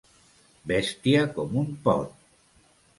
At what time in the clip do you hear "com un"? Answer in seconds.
1.37-1.71